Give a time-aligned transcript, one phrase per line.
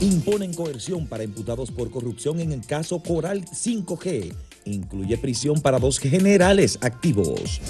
[0.00, 4.34] Imponen coerción para imputados por corrupción en el caso Coral 5G.
[4.66, 7.62] Incluye prisión para dos generales activos.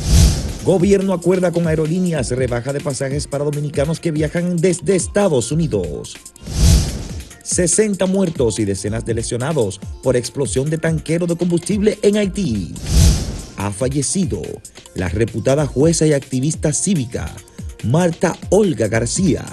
[0.64, 6.16] Gobierno acuerda con aerolíneas rebaja de pasajes para dominicanos que viajan desde Estados Unidos.
[7.44, 12.74] 60 muertos y decenas de lesionados por explosión de tanquero de combustible en Haití.
[13.56, 14.42] Ha fallecido
[14.96, 17.32] la reputada jueza y activista cívica
[17.84, 19.44] Marta Olga García.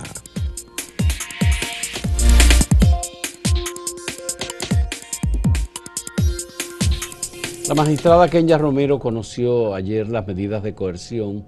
[7.66, 11.46] La magistrada Kenya Romero conoció ayer las medidas de coerción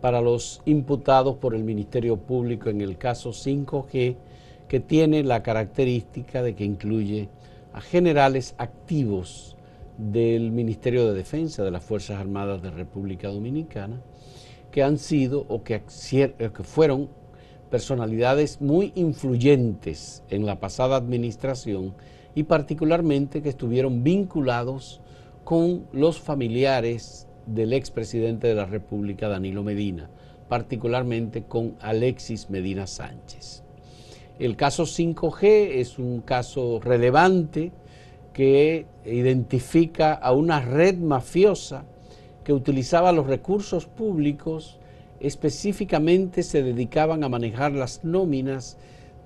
[0.00, 4.16] para los imputados por el Ministerio Público en el caso 5G,
[4.66, 7.28] que tiene la característica de que incluye
[7.74, 9.58] a generales activos
[9.98, 14.00] del Ministerio de Defensa de las Fuerzas Armadas de República Dominicana,
[14.70, 17.10] que han sido o que, que fueron
[17.70, 21.94] personalidades muy influyentes en la pasada administración
[22.34, 25.02] y particularmente que estuvieron vinculados
[25.48, 30.10] con los familiares del expresidente de la República, Danilo Medina,
[30.46, 33.62] particularmente con Alexis Medina Sánchez.
[34.38, 37.72] El caso 5G es un caso relevante
[38.34, 41.86] que identifica a una red mafiosa
[42.44, 44.78] que utilizaba los recursos públicos,
[45.18, 48.76] específicamente se dedicaban a manejar las nóminas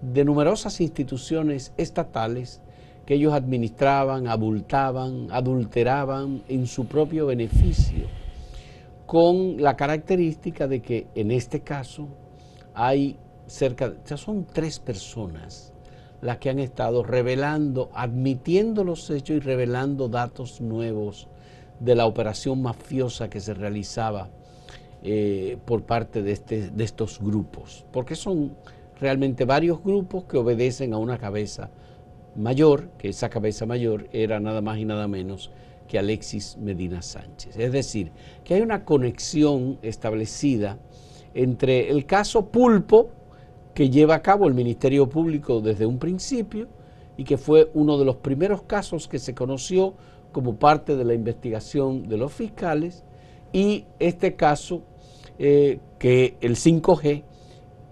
[0.00, 2.60] de numerosas instituciones estatales
[3.06, 8.06] que ellos administraban, abultaban, adulteraban en su propio beneficio,
[9.06, 12.08] con la característica de que en este caso
[12.74, 15.72] hay cerca, de, ya son tres personas
[16.20, 21.28] las que han estado revelando, admitiendo los hechos y revelando datos nuevos
[21.80, 24.30] de la operación mafiosa que se realizaba
[25.02, 28.54] eh, por parte de, este, de estos grupos, porque son
[29.00, 31.70] realmente varios grupos que obedecen a una cabeza
[32.36, 35.50] mayor, que esa cabeza mayor era nada más y nada menos
[35.88, 37.56] que Alexis Medina Sánchez.
[37.58, 38.12] Es decir,
[38.44, 40.78] que hay una conexión establecida
[41.34, 43.10] entre el caso Pulpo,
[43.74, 46.68] que lleva a cabo el Ministerio Público desde un principio
[47.16, 49.94] y que fue uno de los primeros casos que se conoció
[50.30, 53.04] como parte de la investigación de los fiscales,
[53.52, 54.82] y este caso,
[55.38, 57.22] eh, que el 5G,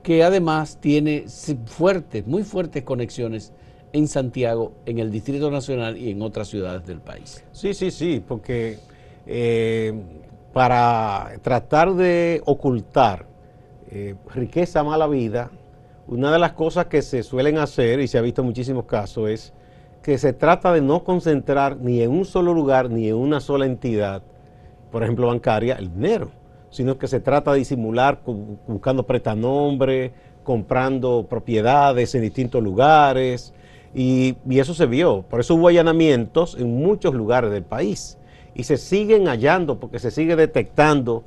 [0.03, 1.27] que además tiene
[1.67, 3.53] fuertes, muy fuertes conexiones
[3.93, 7.45] en Santiago, en el Distrito Nacional y en otras ciudades del país.
[7.53, 8.79] Sí, sí, sí, porque
[9.27, 9.93] eh,
[10.53, 13.27] para tratar de ocultar
[13.91, 15.51] eh, riqueza, mala vida,
[16.07, 19.29] una de las cosas que se suelen hacer, y se ha visto en muchísimos casos,
[19.29, 19.53] es
[20.03, 23.67] que se trata de no concentrar ni en un solo lugar, ni en una sola
[23.67, 24.23] entidad,
[24.91, 26.31] por ejemplo bancaria, el dinero,
[26.71, 28.21] sino que se trata de disimular
[28.67, 30.13] buscando prestanombres,
[30.43, 33.53] comprando propiedades en distintos lugares,
[33.95, 35.23] y, eso se vio.
[35.23, 38.19] Por eso hubo allanamientos en muchos lugares del país.
[38.55, 41.25] Y se siguen hallando porque se sigue detectando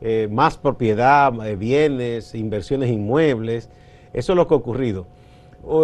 [0.00, 3.70] eh, más propiedad, eh, bienes, inversiones inmuebles.
[4.12, 5.06] Eso es lo que ha ocurrido.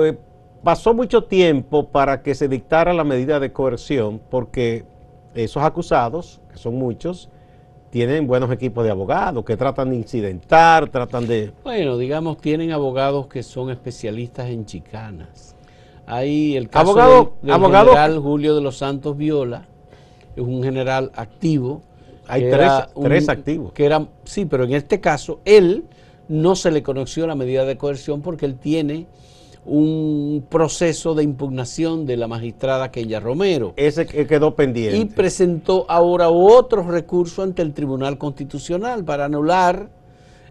[0.02, 0.16] Eh,
[0.62, 4.84] pasó mucho tiempo para que se dictara la medida de coerción porque
[5.34, 7.30] esos acusados, que son muchos,
[7.90, 11.52] tienen buenos equipos de abogados que tratan de incidentar, tratan de...
[11.64, 15.54] Bueno, digamos, tienen abogados que son especialistas en chicanas
[16.08, 19.66] Ahí el caso abogado, del, general Julio de los Santos Viola,
[20.34, 21.82] es un general activo.
[22.26, 23.72] Hay tres, activos.
[23.72, 25.84] Que era, sí, pero en este caso, él
[26.28, 29.06] no se le conoció la medida de coerción porque él tiene
[29.66, 33.74] un proceso de impugnación de la magistrada Kenya Romero.
[33.76, 34.96] Ese que quedó pendiente.
[34.96, 39.90] Y presentó ahora otro recurso ante el Tribunal Constitucional para anular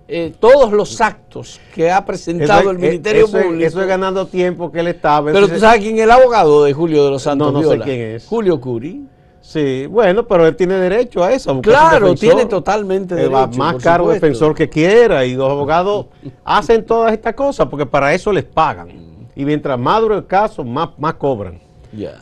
[0.10, 3.66] eh, todos los actos que ha presentado el Ministerio Público.
[3.66, 5.32] eso es ganando tiempo que él estaba.
[5.34, 7.80] Pero tú sabes quién es el abogado de Julio de los Santos No, no sé
[7.80, 8.26] quién es.
[8.26, 9.06] Julio Curi.
[9.42, 11.62] Sí, bueno, pero él tiene derecho a eso.
[11.62, 13.50] claro, tiene totalmente derecho.
[13.58, 16.08] más caro defensor que quiera y los abogados
[16.44, 18.90] hacen todas estas cosas porque para eso les pagan.
[19.36, 21.60] Y mientras más duro el caso, más, más cobran.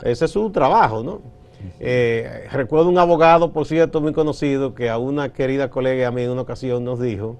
[0.02, 1.20] Ese es su trabajo, ¿no?
[1.80, 6.22] Eh, recuerdo un abogado, por cierto, muy conocido, que a una querida colega a mí
[6.22, 7.36] en una ocasión nos dijo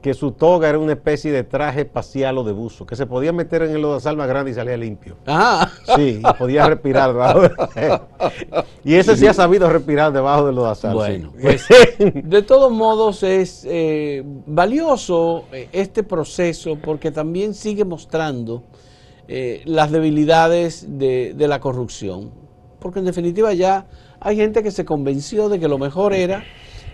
[0.00, 3.32] que su toga era una especie de traje espacial o de buzo, que se podía
[3.32, 5.16] meter en el lodazal más grande y salía limpio.
[5.26, 5.70] Ah.
[5.94, 7.42] Sí, y podía respirar debajo.
[8.84, 10.94] y ese sí ha sabido respirar debajo del lodazal.
[10.94, 11.66] Bueno, pues,
[11.98, 18.62] de todos modos es eh, valioso eh, este proceso porque también sigue mostrando
[19.28, 22.30] eh, las debilidades de, de la corrupción.
[22.78, 23.86] Porque en definitiva ya
[24.18, 26.42] hay gente que se convenció de que lo mejor era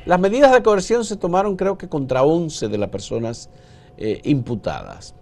[0.06, 3.50] las medidas de coerción se tomaron creo que contra 11 de las personas
[3.98, 5.14] eh, imputadas.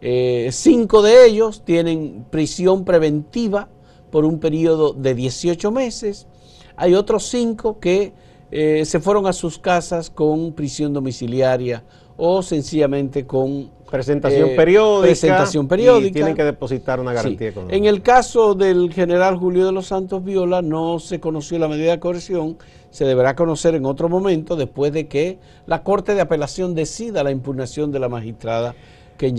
[0.00, 3.68] Eh, cinco de ellos tienen prisión preventiva
[4.10, 6.26] por un periodo de 18 meses.
[6.74, 8.12] Hay otros cinco que
[8.50, 11.84] eh, se fueron a sus casas con prisión domiciliaria
[12.16, 15.06] o sencillamente con presentación eh, periódica.
[15.06, 16.08] Presentación periódica.
[16.08, 17.76] Y tienen que depositar una garantía económica.
[17.76, 21.92] En el caso del general Julio de los Santos Viola no se conoció la medida
[21.92, 22.56] de coerción,
[22.90, 27.30] se deberá conocer en otro momento después de que la Corte de Apelación decida la
[27.30, 28.74] impugnación de la magistrada.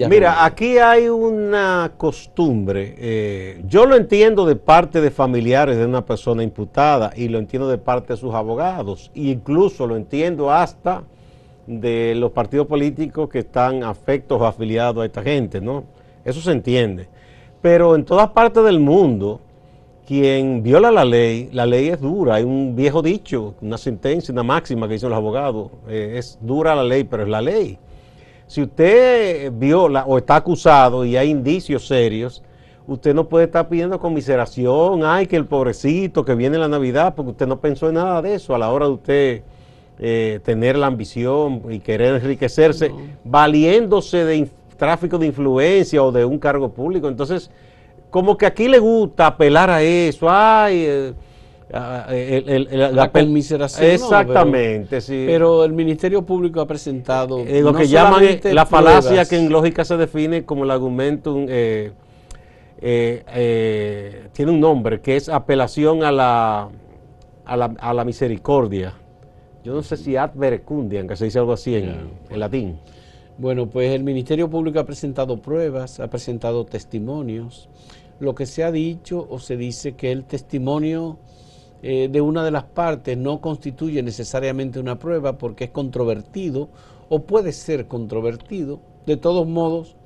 [0.07, 6.05] Mira, aquí hay una costumbre, eh, yo lo entiendo de parte de familiares de una
[6.05, 11.03] persona imputada y lo entiendo de parte de sus abogados, e incluso lo entiendo hasta
[11.67, 15.85] de los partidos políticos que están afectos o afiliados a esta gente, ¿no?
[16.25, 17.07] Eso se entiende.
[17.61, 19.39] Pero en todas partes del mundo,
[20.05, 22.35] quien viola la ley, la ley es dura.
[22.35, 26.75] Hay un viejo dicho, una sentencia, una máxima que dicen los abogados, eh, es dura
[26.75, 27.77] la ley, pero es la ley.
[28.47, 32.43] Si usted viola o está acusado y hay indicios serios,
[32.85, 37.31] usted no puede estar pidiendo conmiseración, ay, que el pobrecito que viene la Navidad, porque
[37.31, 39.41] usted no pensó en nada de eso a la hora de usted
[39.99, 42.91] eh, tener la ambición y querer enriquecerse,
[43.23, 44.47] valiéndose de
[44.77, 47.07] tráfico de influencia o de un cargo público.
[47.07, 47.49] Entonces,
[48.09, 50.85] como que aquí le gusta apelar a eso, ay...
[50.85, 51.13] Eh,
[51.73, 53.89] la conmiseración.
[53.89, 55.23] Exactamente, sí.
[55.25, 57.39] Pero el Ministerio Público ha presentado.
[57.39, 61.35] Eh, lo que llaman la falacia que en lógica se define como el argumento.
[61.47, 61.91] Eh,
[62.79, 66.69] eh, tiene un nombre que es apelación a la,
[67.45, 68.93] a la, a la misericordia.
[69.63, 72.77] Yo no sé si ad verecundiam, que se dice algo así en, en latín.
[73.37, 77.69] Bueno, pues el Ministerio Público ha presentado pruebas, ha presentado testimonios.
[78.19, 81.17] Lo que se ha dicho o se dice que el testimonio
[81.85, 86.69] eh, de una de las partes no constituye necesariamente una prueba porque es controvertido
[87.09, 88.79] o puede ser controvertido.
[89.05, 89.97] De todos modos,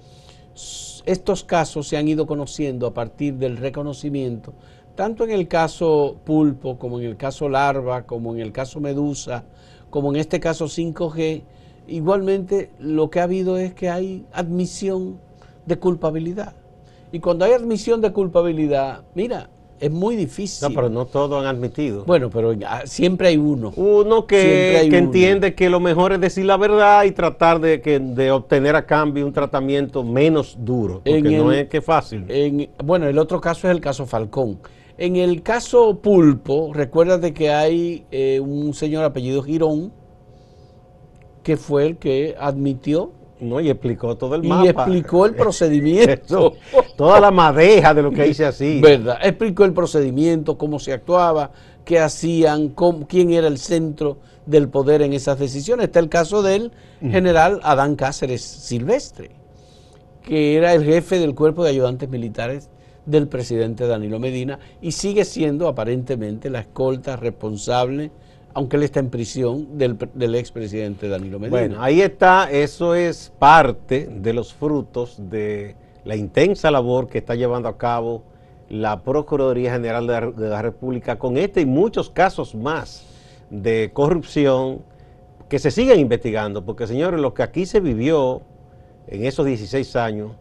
[1.06, 4.54] estos casos se han ido conociendo a partir del reconocimiento,
[4.98, 9.44] tanto en el caso pulpo como en el caso larva, como en el caso medusa,
[9.92, 11.44] como en este caso 5G.
[11.88, 15.20] Igualmente lo que ha habido es que hay admisión
[15.68, 16.56] de culpabilidad.
[17.12, 20.68] Y cuando hay admisión de culpabilidad, mira, es muy difícil.
[20.68, 22.06] No, pero no todos han admitido.
[22.06, 22.54] Bueno, pero
[22.86, 23.72] siempre hay uno.
[23.76, 28.32] Uno que, entiende que lo mejor es decir la verdad y tratar de, que, de
[28.32, 32.26] obtener a cambio un tratamiento menos duro, porque no es que fácil.
[32.30, 34.60] En, bueno, el otro caso es el caso Falcón.
[34.98, 39.92] En el caso Pulpo, recuérdate que hay eh, un señor apellido Girón
[41.44, 44.66] que fue el que admitió no, y explicó todo el mapa.
[44.66, 46.56] Y explicó el procedimiento.
[46.96, 48.82] toda la madeja de lo que hice así.
[48.82, 49.20] ¿Verdad?
[49.22, 51.52] Explicó el procedimiento, cómo se actuaba,
[51.86, 52.74] qué hacían,
[53.08, 55.86] quién era el centro del poder en esas decisiones.
[55.86, 59.32] Está el caso del general Adán Cáceres Silvestre,
[60.24, 62.70] que era el jefe del cuerpo de ayudantes militares
[63.06, 68.12] del presidente Danilo Medina y sigue siendo aparentemente la escolta responsable
[68.54, 71.60] aunque él está en prisión, del, expresidente Danilo Medina.
[71.60, 77.36] Bueno, ahí está, eso es parte de los frutos de la intensa labor que está
[77.36, 78.24] llevando a cabo
[78.70, 83.06] la Procuraduría General de la, República con este y muchos casos más
[83.50, 84.82] de corrupción
[85.48, 88.42] que se siguen investigando, porque señores, lo que aquí se vivió
[89.08, 90.32] en esos 16 años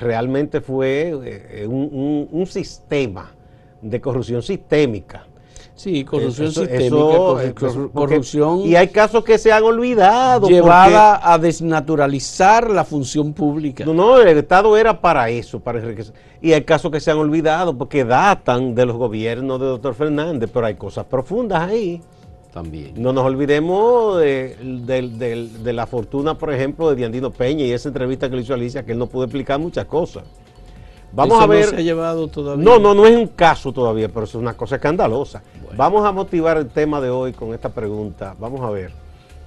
[0.00, 3.32] realmente fue eh, un sistema
[3.80, 5.26] de corrupción sistémica
[5.74, 7.54] Sí, corrupción sistémica, eh,
[7.92, 8.60] corrupción...
[8.60, 10.46] y hay casos que se han olvidado.
[10.48, 13.84] Llevada a desnaturalizar la función pública.
[13.84, 16.14] No, no, el Estado era para eso, para enriquecer.
[16.40, 20.50] Y hay casos que se han olvidado porque datan de los gobiernos de doctor Fernández,
[20.52, 22.02] pero hay cosas profundas ahí.
[22.52, 22.92] También.
[22.96, 28.36] No nos olvidemos de, la fortuna, por ejemplo, de Diandino Peña y esa entrevista que
[28.36, 30.24] le hizo a Alicia, que él no pudo explicar muchas cosas.
[31.12, 31.66] Vamos a ver.
[31.66, 32.64] No se ha llevado todavía.
[32.64, 35.42] No, no, no es un caso todavía, pero es una cosa escandalosa.
[35.76, 38.34] Vamos a motivar el tema de hoy con esta pregunta.
[38.38, 38.92] Vamos a ver.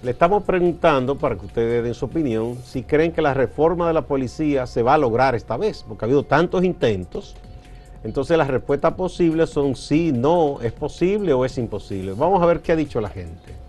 [0.03, 3.93] Le estamos preguntando, para que ustedes den su opinión, si creen que la reforma de
[3.93, 7.35] la policía se va a lograr esta vez, porque ha habido tantos intentos.
[8.03, 12.13] Entonces las respuestas posibles son sí, no, es posible o es imposible.
[12.13, 13.64] Vamos a ver qué ha dicho la gente.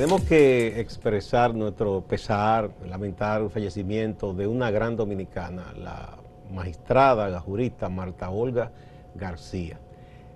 [0.00, 6.16] Tenemos que expresar nuestro pesar, lamentar el fallecimiento de una gran dominicana, la
[6.50, 8.70] magistrada, la jurista Marta Olga
[9.14, 9.78] García.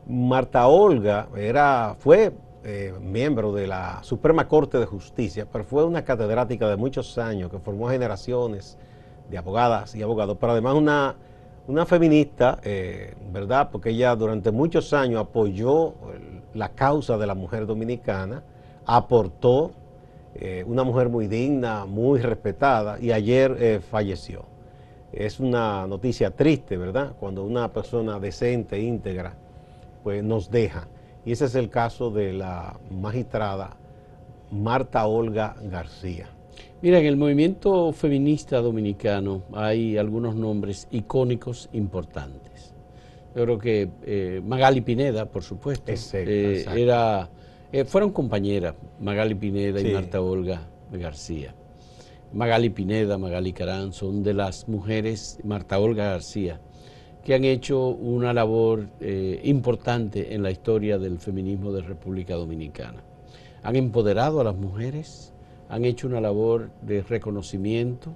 [0.07, 6.05] Marta Olga era, fue eh, miembro de la Suprema Corte de Justicia, pero fue una
[6.05, 8.77] catedrática de muchos años que formó generaciones
[9.31, 11.15] de abogadas y abogados, pero además una,
[11.69, 13.71] una feminista, eh, ¿verdad?
[13.73, 15.95] Porque ella durante muchos años apoyó
[16.53, 18.43] la causa de la mujer dominicana,
[18.87, 19.73] aportó,
[20.35, 24.45] eh, una mujer muy digna, muy respetada, y ayer eh, falleció.
[25.13, 27.15] Es una noticia triste, ¿verdad?
[27.21, 29.35] Cuando una persona decente, íntegra,
[30.03, 30.89] pues nos deja.
[31.25, 33.77] Y ese es el caso de la magistrada
[34.51, 36.29] Marta Olga García.
[36.83, 42.75] Mira, en el movimiento feminista dominicano hay algunos nombres icónicos importantes.
[43.35, 47.31] Yo creo que eh, Magali Pineda, por supuesto, eh, era,
[47.81, 51.55] eh, fueron compañeras, Magali Pineda y Marta Olga García.
[52.33, 56.61] Magali Pineda, Magali Carán, son de las mujeres, Marta Olga García,
[57.25, 58.89] que han hecho una labor
[59.45, 63.03] importante en la historia del feminismo de República Dominicana.
[63.63, 65.33] Han empoderado a las mujeres,
[65.69, 68.15] han hecho una labor de reconocimiento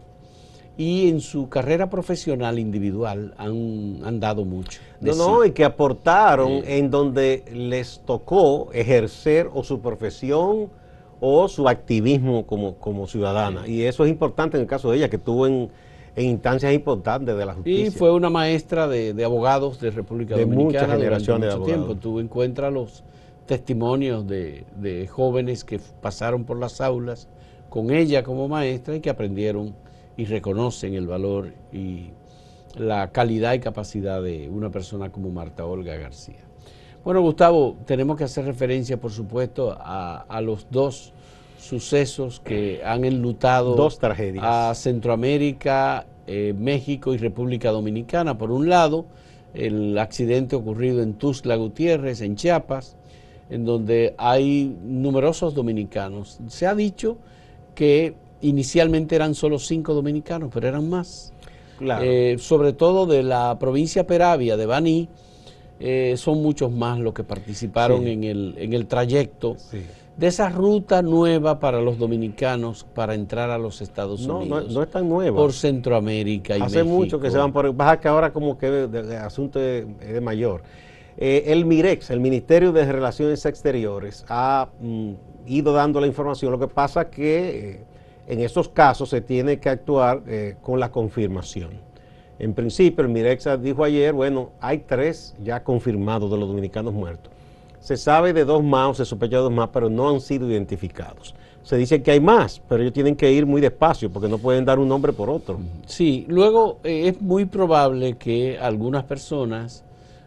[0.78, 4.80] y en su carrera profesional individual han, dado mucho.
[5.00, 10.70] No, no, y que aportaron en donde les tocó ejercer o su profesión
[11.20, 13.66] o su activismo como, como ciudadana.
[13.66, 15.68] Y eso es importante en el caso de ella, que estuvo en,
[16.16, 17.86] instancias importantes de la justicia.
[17.88, 21.96] Y fue una maestra de, abogados de República de Dominicana durante mucho tiempo.
[21.96, 23.02] Tú encuentras los
[23.46, 27.26] testimonios de, de jóvenes que pasaron por las aulas
[27.68, 29.74] con ella como maestra y que aprendieron
[30.18, 32.10] y reconocen el valor y
[32.74, 36.44] la calidad y capacidad de una persona como Marta Olga García.
[37.04, 41.14] Bueno, Gustavo, tenemos que hacer referencia, por supuesto, a, los dos
[41.56, 44.44] sucesos que han enlutado dos tragedias.
[44.44, 48.36] a Centroamérica, eh, México y República Dominicana.
[48.36, 49.06] Por un lado,
[49.54, 52.96] el accidente ocurrido en Tuzla Gutiérrez, en Chiapas,
[53.50, 56.40] en donde hay numerosos dominicanos.
[56.48, 57.18] Se ha dicho
[57.76, 61.32] que inicialmente eran solo cinco dominicanos, pero eran más.
[61.80, 65.08] Eh, sobre todo de la provincia Peravia, de Baní,
[65.80, 69.56] eh, son muchos más los que participaron en, el, en el trayecto
[70.18, 74.66] de esa ruta nueva para los dominicanos para entrar a los Estados Unidos.
[74.66, 75.36] No, no es tan nueva.
[75.36, 77.72] Por Centroamérica y Hace mucho que se van por...
[77.72, 80.62] Baja que ahora como que el asunto es de, mayor.
[81.16, 85.12] Eh, el MIREX, el Ministerio de Relaciones Exteriores, ha mm,
[85.46, 86.50] ido dando la información.
[86.50, 87.84] Lo que pasa que
[88.28, 91.70] en esos casos se tiene que actuar eh, con la confirmación.
[92.38, 97.32] En principio, el Mirexa dijo ayer, bueno, hay tres ya confirmados de los dominicanos muertos.
[97.80, 100.48] Se sabe de dos más o se sospecha de dos más, pero no han sido
[100.48, 101.34] identificados.
[101.62, 104.64] Se dice que hay más, pero ellos tienen que ir muy despacio porque no pueden
[104.66, 105.58] dar un nombre por otro.
[105.86, 109.84] Sí, luego eh, es muy probable que algunas personas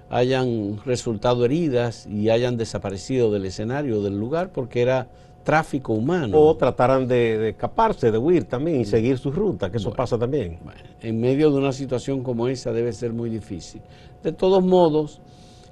[0.10, 5.08] hayan resultado heridas y hayan desaparecido del escenario del lugar porque era
[5.44, 6.40] tráfico humano.
[6.40, 10.60] O trataran de, escaparse, de huir también y seguir su ruta, que eso pasa también.
[11.02, 13.82] en medio de una situación como esa debe ser muy difícil.
[14.24, 15.22] De todos modos,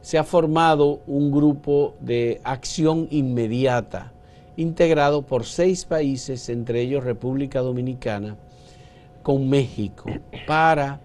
[0.01, 4.13] se ha formado un grupo de acción inmediata
[4.57, 8.35] integrado por seis países, entre ellos República Dominicana,
[9.23, 10.09] con México,
[10.47, 10.99] para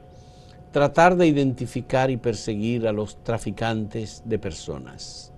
[0.73, 5.33] tratar de identificar y perseguir a los traficantes de personas.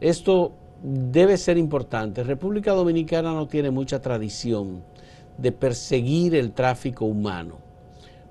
[0.00, 0.52] Esto
[0.84, 2.22] debe ser importante.
[2.22, 4.82] República Dominicana no tiene mucha tradición
[5.38, 7.56] de perseguir el tráfico humano,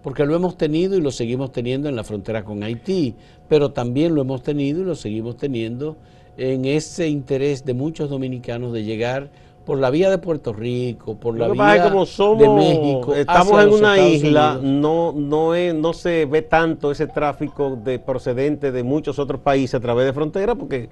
[0.04, 3.16] porque lo hemos tenido y lo seguimos teniendo en la frontera con Haití,
[3.50, 5.98] pero también lo hemos tenido y lo seguimos teniendo
[6.38, 9.32] en ese interés de muchos dominicanos de llegar
[9.66, 13.16] por la vía de Puerto Rico, por la vía como somos, de México.
[13.16, 18.84] Estamos en una isla, no, no, no se ve tanto ese tráfico de procedente de
[18.84, 20.90] muchos otros países a través de frontera, porque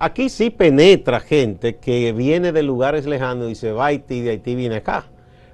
[0.00, 4.30] aquí sí penetra gente que viene de lugares lejanos y se va a Haití, de
[4.30, 5.06] Haití viene acá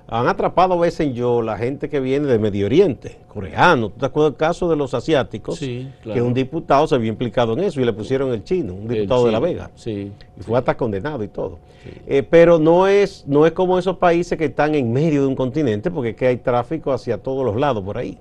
[0.07, 3.89] han atrapado a veces en yo la gente que viene de Medio Oriente, coreano.
[3.89, 5.59] ¿Tú te acuerdas del caso de los asiáticos?
[5.59, 8.87] Sí, Que un diputado se había implicado en eso y le pusieron el chino, un
[8.87, 9.71] diputado de La Vega.
[9.75, 10.13] Sí.
[10.39, 11.59] Y fue hasta condenado y todo.
[12.07, 15.37] Eh, pero no es, no es como esos países que están en medio de un
[15.37, 18.19] continente, porque es que hay tráfico hacia todos los lados por ahí.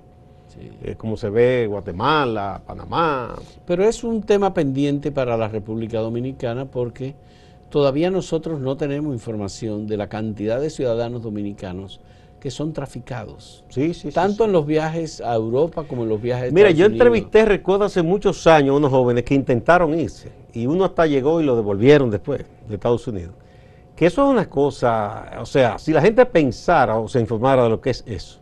[0.82, 3.34] Eh, como se ve Guatemala, Panamá.
[3.66, 7.14] Pero es un tema pendiente para la República Dominicana porque
[7.70, 12.00] todavía nosotros no tenemos información de la cantidad de ciudadanos dominicanos
[12.38, 13.64] que son traficados.
[13.70, 16.84] Sí, sí, Tanto en los viajes a Europa como en los viajes a Mira, yo
[16.84, 21.44] entrevisté, recuerdo hace muchos años, unos jóvenes que intentaron irse y uno hasta llegó y
[21.44, 23.32] lo devolvieron después de Estados Unidos.
[23.96, 27.70] Que eso es una cosa, o sea, si la gente pensara o se informara de
[27.70, 28.40] lo que es eso,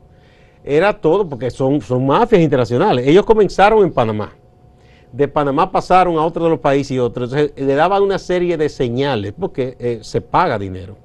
[0.64, 3.06] era todo porque son, son mafias internacionales.
[3.06, 4.32] Ellos comenzaron en Panamá
[5.12, 7.32] de Panamá pasaron a otro de los países y otros.
[7.32, 10.96] Entonces le daban una serie de señales porque eh, se paga dinero.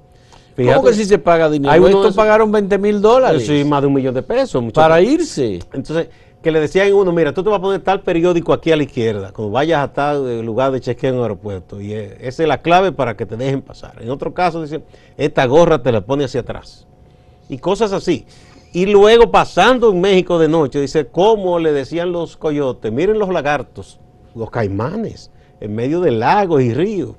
[0.56, 1.86] ¿Cómo que si se paga dinero?
[1.86, 3.46] Estos pagaron 20 mil dólares.
[3.46, 4.64] Sí, más de un millón de pesos.
[4.72, 5.60] Para irse.
[5.72, 6.08] Entonces,
[6.42, 8.76] que le decían a uno, mira, tú te vas a poner tal periódico aquí a
[8.76, 12.42] la izquierda, cuando vayas a tal lugar de chequeo en el aeropuerto, y eh, esa
[12.42, 14.00] es la clave para que te dejen pasar.
[14.00, 14.84] En otro caso, dicen,
[15.16, 16.86] esta gorra te la pone hacia atrás.
[17.48, 18.26] Y cosas así.
[18.72, 22.92] Y luego pasando en México de noche, dice, ¿cómo le decían los coyotes?
[22.92, 23.98] Miren los lagartos,
[24.34, 27.12] los caimanes, en medio de lagos y ríos,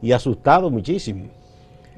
[0.00, 1.26] y asustado muchísimo.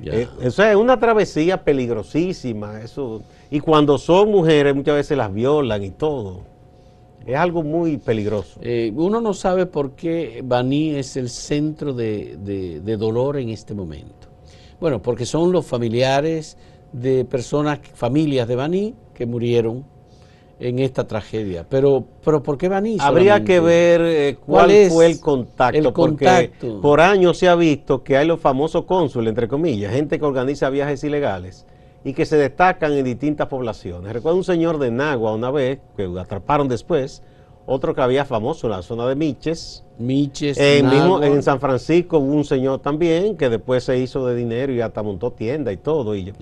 [0.02, 3.23] Eh, eso es una travesía peligrosísima, eso.
[3.50, 6.40] Y cuando son mujeres, muchas veces las violan y todo.
[7.26, 8.58] Es algo muy peligroso.
[8.62, 12.37] Eh, uno no sabe por qué Baní es el centro de,
[12.82, 14.28] de dolor en este momento.
[14.80, 16.58] Bueno, porque son los familiares
[16.94, 19.84] de personas, familias de Baní que murieron
[20.60, 21.66] en esta tragedia.
[21.68, 22.98] Pero, pero ¿por qué Baní?
[23.00, 28.16] Habría que ver eh, cuál, fue el contacto, porque por años se ha visto que
[28.16, 31.66] hay los famosos cónsules, entre comillas, gente que organiza viajes ilegales
[32.04, 34.12] y que se destacan en distintas poblaciones.
[34.12, 37.22] Recuerdo un señor de Nagua una vez, que atraparon después,
[37.66, 39.85] otro que había famoso en la zona de Miches.
[39.99, 44.35] Miches, en, mismo, en San Francisco hubo un señor también que después se hizo de
[44.35, 46.14] dinero y hasta montó tienda y todo.
[46.16, 46.33] Y,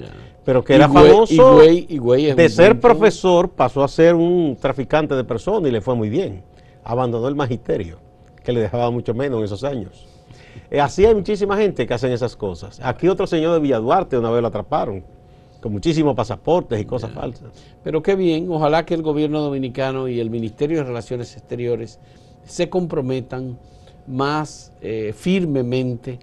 [0.44, 5.72] Pero que era famoso de ser profesor, pasó a ser un traficante de personas y
[5.72, 6.42] le fue muy bien.
[6.82, 7.98] Abandonó el magisterio,
[8.42, 10.08] que le dejaba mucho menos en esos años.
[10.70, 12.80] Eh, así hay muchísima gente que hacen esas cosas.
[12.82, 15.04] Aquí otro señor de Villaduarte una vez lo atraparon
[15.62, 17.50] con muchísimos pasaportes y cosas falsas.
[17.82, 22.00] Pero qué bien, ojalá que el gobierno dominicano y el Ministerio de Relaciones Exteriores
[22.44, 23.58] se comprometan
[24.06, 26.18] más eh, firmemente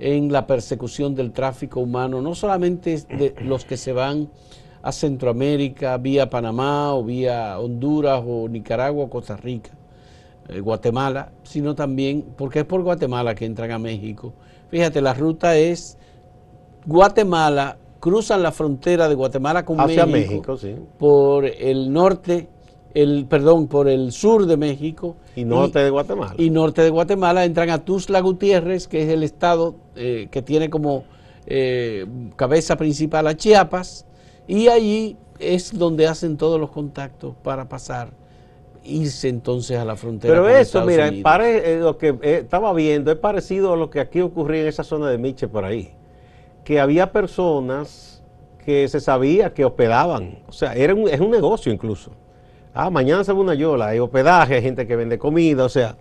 [0.00, 4.28] en la persecución del tráfico humano, no solamente de los que se van
[4.82, 9.70] a Centroamérica vía Panamá o vía Honduras o Nicaragua o Costa Rica,
[10.48, 14.32] eh, Guatemala, sino también, porque es por Guatemala que entran a México.
[14.68, 15.96] Fíjate, la ruta es
[16.86, 20.74] Guatemala, cruzan la frontera de Guatemala con Hacia México, sí.
[20.98, 22.48] por el norte,
[22.94, 26.34] el perdón, por el sur de México y norte de Guatemala.
[26.38, 30.70] Y norte de Guatemala entran a Tuzla Gutiérrez, que es el estado eh, que tiene
[30.70, 31.04] como
[31.46, 34.06] eh, cabeza principal a Chiapas,
[34.48, 38.12] y allí es donde hacen todos los contactos para pasar
[38.82, 40.32] irse entonces a la frontera.
[40.32, 44.62] Pero eso, mira, eh, lo que estaba viendo es parecido a lo que aquí ocurría
[44.62, 45.99] en esa zona de Miche por ahí
[46.70, 48.22] que había personas
[48.64, 52.12] que se sabía que hospedaban, o sea, era un, es un negocio incluso.
[52.72, 55.96] Ah, mañana se ve una yola, hay hospedaje, hay gente que vende comida, o sea,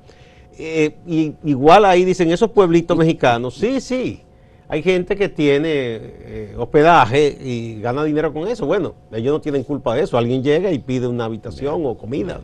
[0.59, 0.95] eh,
[1.43, 4.21] igual ahí dicen esos pueblitos mexicanos, sí, sí,
[4.67, 8.67] hay gente que tiene eh, hospedaje y gana dinero con eso.
[8.67, 12.41] Bueno, ellos no tienen culpa de eso, alguien llega y pide una habitación o comida.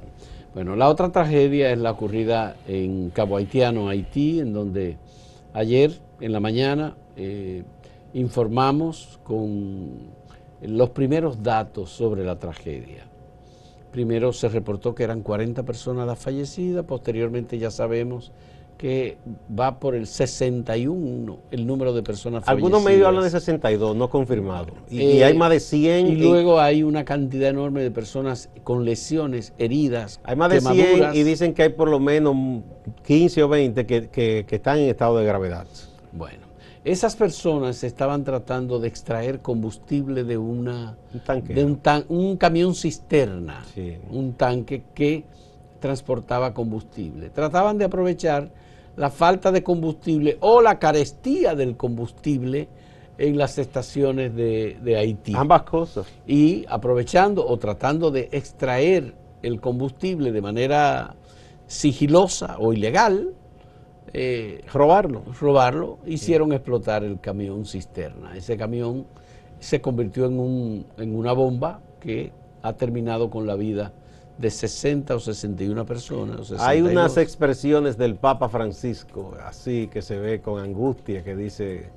[0.56, 4.98] Bueno, la otra tragedia es la ocurrida en Cabo Haitiano, Haití, en donde
[5.54, 7.64] ayer en la mañana eh,
[8.16, 9.90] informamos con
[10.62, 13.06] los primeros datos sobre la tragedia.
[13.92, 18.32] Primero se reportó que eran 40 personas las fallecidas, posteriormente ya sabemos
[18.78, 19.18] que
[19.58, 22.66] va por el 61 el número de personas fallecidas.
[22.66, 24.74] Algunos medios hablan de 62, no confirmado.
[24.90, 26.08] Y, y hay más de 100.
[26.08, 30.22] Y, luego hay una cantidad enorme de personas con lesiones, heridas.
[30.24, 32.64] Hay más de 100 y dicen que hay por lo menos
[33.06, 35.68] 15 o 20 que, que están en estado de gravedad.
[36.14, 36.46] Bueno.
[36.86, 41.54] Esas personas estaban tratando de extraer combustible de una un tanque.
[41.56, 43.66] de un, un camión cisterna,
[44.12, 45.26] un tanque que
[45.80, 47.32] transportaba combustible.
[47.32, 48.52] Trataban de aprovechar
[48.96, 52.70] la falta de combustible o la carestía del combustible
[53.18, 55.34] en las estaciones de, de Haití.
[55.36, 56.06] Ambas cosas.
[56.28, 61.16] Y aprovechando o tratando de extraer el combustible de manera
[61.66, 63.34] sigilosa o ilegal,
[64.18, 65.24] eh, robarlo.
[65.42, 68.38] Robarlo, hicieron explotar el camión cisterna.
[68.38, 69.06] Ese camión
[69.60, 73.92] se convirtió en, un, en una bomba que ha terminado con la vida
[74.38, 76.50] de 60 o 61 personas.
[76.60, 81.90] Hay unas expresiones del Papa Francisco, así que se ve con angustia, que dice,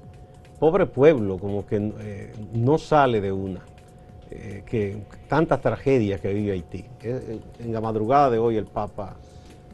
[0.59, 3.61] pobre pueblo, como que eh, no sale de una.
[4.33, 6.85] Eh, que tantas tragedias que vive Haití.
[7.00, 9.16] en la madrugada de hoy el Papa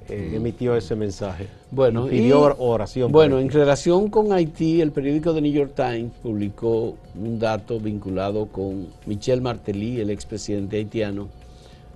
[0.08, 1.48] eh, emitió ese mensaje.
[1.70, 3.10] Bueno, y pidió oración.
[3.10, 8.46] Bueno, en relación con Haití, el periódico The New York Times publicó un dato vinculado
[8.46, 11.28] con Michel Martelly, el expresidente haitiano,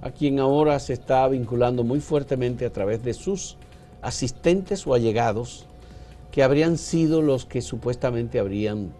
[0.01, 3.57] a quien ahora se está vinculando muy fuertemente a través de sus
[4.01, 5.66] asistentes o allegados,
[6.31, 8.90] que habrían sido los que supuestamente habrían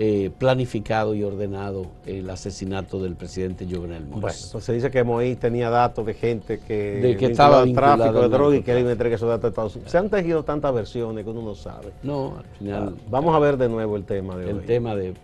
[0.00, 4.20] eh, planificado y ordenado el asesinato del presidente Jovenel Moïse.
[4.20, 7.74] Bueno, pues se dice que Moïse tenía datos de gente que, de que estaba en
[7.74, 9.90] tráfico de droga y que él entregue esos datos a Estados Unidos.
[9.90, 11.90] Se han tejido tantas versiones que uno no sabe.
[12.04, 12.94] No, al final.
[12.96, 15.14] Ah, vamos a ver de nuevo el tema de el tema de.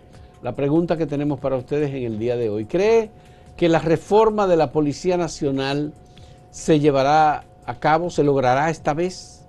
[0.43, 2.65] La pregunta que tenemos para ustedes en el día de hoy.
[2.65, 3.09] ¿Cree
[3.55, 5.93] que la reforma de la Policía Nacional
[6.51, 9.45] se llevará a cabo, se logrará esta vez.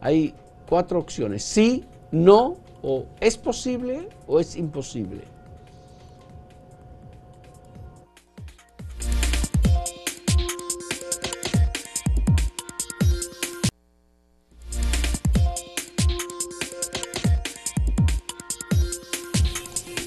[0.00, 0.34] Hay
[0.68, 2.56] cuatro opciones, sí, no,
[2.90, 5.20] o es posible o es imposible.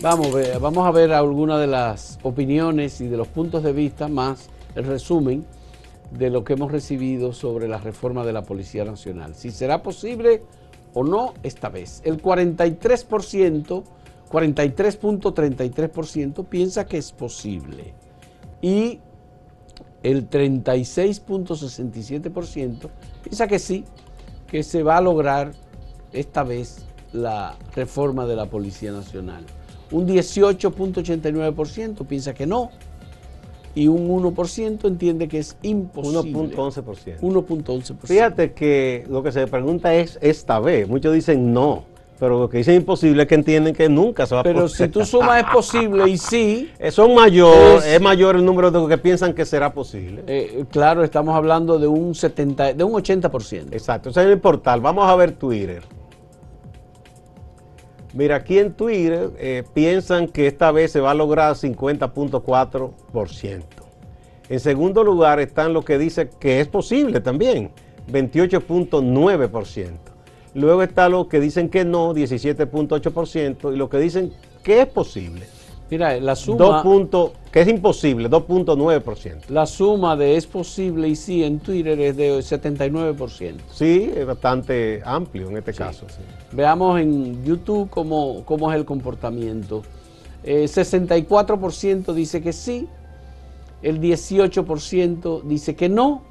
[0.02, 4.50] Vamos, vamos a ver algunas de las opiniones y de los puntos de vista, más
[4.74, 5.46] el resumen
[6.10, 9.36] de lo que hemos recibido sobre la reforma de la Policía Nacional.
[9.36, 10.42] Si será posible
[10.94, 12.02] o no esta vez.
[12.06, 13.84] El 43%,
[14.30, 17.94] 43.33% piensa que es posible.
[18.62, 19.00] Y
[20.04, 22.90] el 36.67%
[23.24, 23.86] piensa que sí,
[24.48, 25.54] que se va a lograr
[26.12, 29.46] esta vez la reforma de la Policía Nacional.
[29.92, 32.72] Un 18.89% piensa que no.
[33.74, 36.56] Y un 1% entiende que es imposible.
[36.56, 37.20] 1.11%.
[37.20, 37.96] 1.11%.
[38.04, 40.88] Fíjate que lo que se pregunta es esta vez.
[40.88, 41.86] Muchos dicen no.
[42.20, 44.88] Pero lo que dicen imposible es que entienden que nunca se va a Pero si
[44.90, 46.70] tú sumas es posible y sí.
[46.92, 50.24] Son mayor, es, mayor el número de los que piensan que será posible.
[50.28, 53.70] Eh, claro, estamos hablando de un 70, de un 80%.
[53.72, 54.12] Exacto.
[54.12, 55.82] O sea, en el portal, vamos a ver Twitter.
[58.14, 63.64] Mira, aquí en Twitter eh, piensan que esta vez se va a lograr 50.4%.
[64.50, 67.72] En segundo lugar están los que dicen que es posible también,
[68.12, 69.92] 28.9%.
[70.54, 75.46] Luego está los que dicen que no, 17.8%, y los que dicen que es posible,
[75.92, 76.82] Mira, la suma.
[77.52, 79.50] que es imposible, 2.9%.
[79.50, 83.56] La suma de es posible y sí en Twitter es de 79%.
[83.70, 86.06] Sí, es bastante amplio en este caso.
[86.54, 89.84] Veamos en YouTube cómo, cómo es el comportamiento.
[90.46, 92.88] 64% eh, dice que sí,
[93.84, 96.22] el 18% dice que no,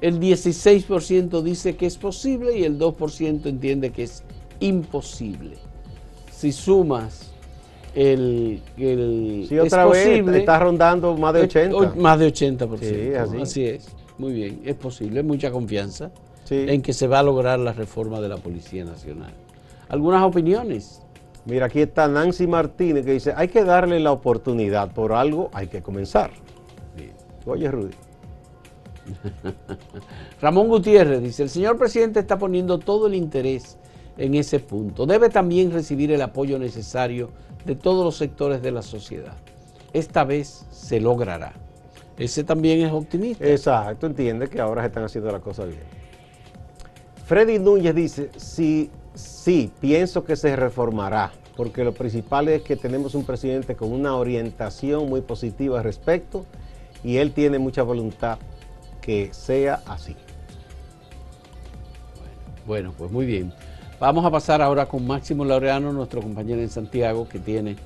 [0.00, 4.22] el 16% dice que es posible y el 2% entiende que es
[4.58, 5.58] imposible.
[6.30, 7.35] Si sumas
[7.96, 10.06] el, el sí, otra vez
[10.36, 11.94] está rondando más de 80.
[11.96, 12.78] Más de 80%.
[12.78, 13.42] Sí, así.
[13.42, 13.64] así.
[13.66, 13.88] es.
[14.18, 16.10] Muy bien, es posible, mucha confianza
[16.48, 19.32] en que se va a lograr la reforma de la Policía Nacional.
[19.88, 21.02] ¿Algunas opiniones?
[21.44, 25.68] Mira, aquí está Nancy Martínez que dice, hay que darle la oportunidad, por algo hay
[25.68, 26.30] que comenzar.
[27.44, 27.94] Oye, Rudy.
[30.40, 33.78] Ramón Gutiérrez dice, el señor presidente está poniendo todo el interés
[34.18, 35.06] en ese punto.
[35.06, 37.30] Debe también recibir el apoyo necesario
[37.64, 39.34] de todos los sectores de la sociedad.
[39.92, 41.52] Esta vez se logrará.
[42.18, 43.46] Ese también es optimista.
[43.46, 45.82] Exacto, entiende que ahora se están haciendo las cosas bien.
[47.26, 53.14] Freddy Núñez dice, sí, sí, pienso que se reformará, porque lo principal es que tenemos
[53.14, 56.46] un presidente con una orientación muy positiva al respecto
[57.02, 58.38] y él tiene mucha voluntad
[59.00, 60.16] que sea así.
[62.66, 63.52] bueno pues muy bien.
[63.98, 67.76] Vamos a pasar ahora con Máximo Laureano, nuestro compañero en Santiago, que tiene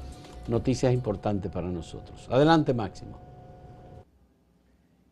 [0.48, 2.26] noticias importantes para nosotros.
[2.28, 3.16] Adelante, Máximo.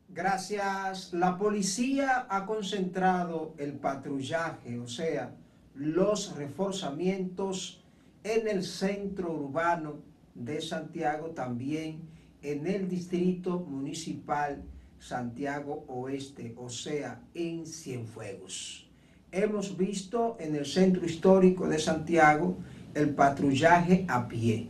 [0.09, 1.13] Gracias.
[1.13, 5.37] La policía ha concentrado el patrullaje, o sea,
[5.77, 7.81] los reforzamientos
[8.25, 10.01] en el centro urbano
[10.35, 12.09] de Santiago, también
[12.43, 14.65] en el distrito municipal
[14.99, 18.88] Santiago Oeste, o sea, en Cienfuegos
[19.33, 22.57] hemos visto en el centro histórico de Santiago
[22.95, 24.69] el patrullaje a pie.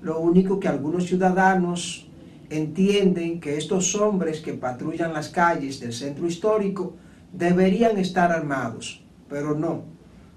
[0.00, 2.08] Lo único que algunos ciudadanos
[2.48, 6.94] entienden que estos hombres que patrullan las calles del centro histórico
[7.32, 9.82] deberían estar armados, pero no.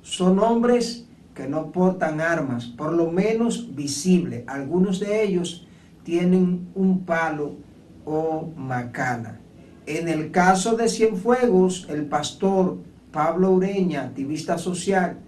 [0.02, 4.44] Son hombres que no portan armas, por lo menos visible.
[4.48, 5.66] Algunos de ellos
[6.04, 7.56] tienen un palo
[8.04, 9.40] o macana.
[9.86, 12.80] En el caso de Cienfuegos, el pastor
[13.12, 15.20] Pablo Ureña, activista social,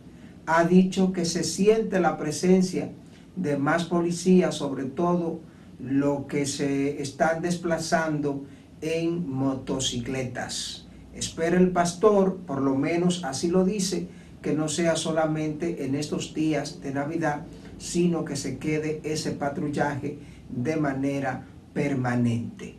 [0.45, 2.91] ha dicho que se siente la presencia
[3.35, 5.39] de más policías, sobre todo
[5.79, 8.45] lo que se están desplazando
[8.81, 10.87] en motocicletas.
[11.13, 14.07] Espera el pastor, por lo menos así lo dice,
[14.41, 17.45] que no sea solamente en estos días de Navidad,
[17.77, 20.19] sino que se quede ese patrullaje
[20.49, 22.75] de manera permanente.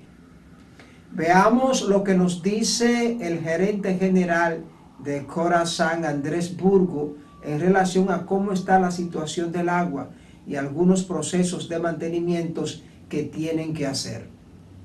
[1.12, 4.64] Veamos lo que nos dice el gerente general
[4.98, 10.11] de Corazán Andrés Burgo en relación a cómo está la situación del agua
[10.46, 14.26] y algunos procesos de mantenimientos que tienen que hacer.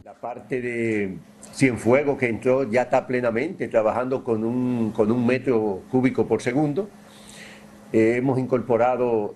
[0.03, 1.17] La parte de
[1.53, 6.89] Cienfuegos que entró ya está plenamente trabajando con un, con un metro cúbico por segundo.
[7.91, 9.33] Eh, hemos incorporado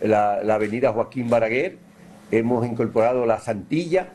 [0.00, 1.78] la, la, avenida Joaquín Baraguer,
[2.30, 4.08] hemos incorporado la Santilla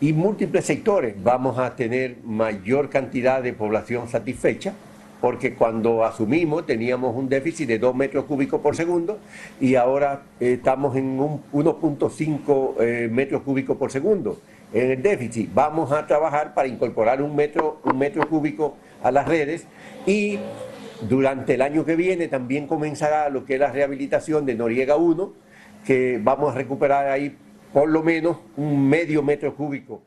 [0.00, 1.14] y múltiples sectores.
[1.22, 4.74] Vamos a tener mayor cantidad de población satisfecha
[5.20, 9.18] porque cuando asumimos teníamos un déficit de 2 metros cúbicos por segundo
[9.60, 14.38] y ahora estamos en un 1.5 eh, metros cúbicos por segundo
[14.72, 15.50] en el déficit.
[15.52, 19.66] Vamos a trabajar para incorporar un metro, un metro cúbico a las redes
[20.06, 20.38] y
[21.08, 25.32] durante el año que viene también comenzará lo que es la rehabilitación de Noriega 1,
[25.84, 27.36] que vamos a recuperar ahí
[27.72, 30.02] por lo menos un medio metro cúbico.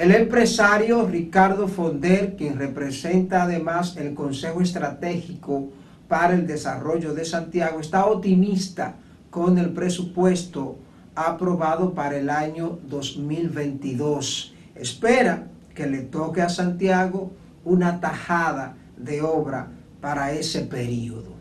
[0.00, 5.68] El empresario Ricardo Fonder, quien representa además el Consejo Estratégico
[6.08, 8.94] para el Desarrollo de Santiago, está optimista
[9.28, 10.78] con el presupuesto
[11.14, 14.54] aprobado para el año 2022.
[14.74, 17.32] Espera que le toque a Santiago
[17.66, 19.68] una tajada de obra
[20.00, 21.34] para ese periodo.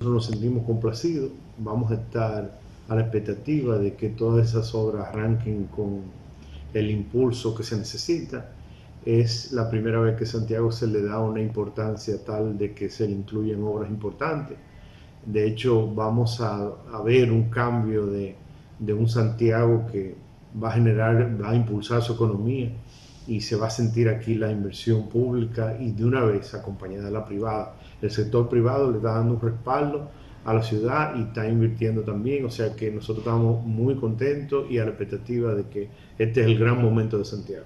[0.00, 5.64] Nos sentimos complacidos, vamos a estar a la expectativa de que todas esas obras arranquen
[5.64, 6.16] con
[6.74, 8.50] el impulso que se necesita.
[9.04, 13.06] Es la primera vez que Santiago se le da una importancia tal de que se
[13.06, 14.58] le incluyen obras importantes.
[15.24, 16.70] De hecho, vamos a,
[17.04, 18.36] ver un cambio de,
[18.78, 20.14] de, un Santiago que
[20.62, 22.72] va a generar, va a impulsar su economía
[23.26, 27.10] y se va a sentir aquí la inversión pública y de una vez acompañada de
[27.10, 27.74] la privada.
[28.00, 30.10] El sector privado le está dando un respaldo
[30.44, 34.78] a la ciudad y está invirtiendo también, o sea que nosotros estamos muy contentos y
[34.78, 37.64] a la expectativa de que este es el gran momento de Santiago.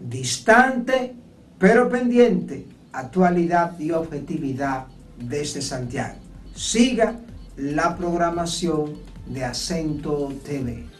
[0.00, 1.14] Distante,
[1.58, 4.86] pero pendiente, actualidad y objetividad
[5.18, 6.16] desde Santiago.
[6.54, 7.16] Siga
[7.56, 8.94] la programación
[9.26, 10.95] de Acento TV.